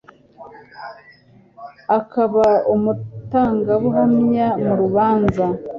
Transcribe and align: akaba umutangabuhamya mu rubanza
akaba 1.99 2.45
umutangabuhamya 2.73 4.47
mu 4.63 4.73
rubanza 4.81 5.45